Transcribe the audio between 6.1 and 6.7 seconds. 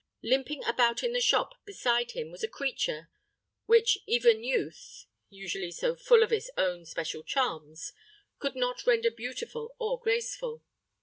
of its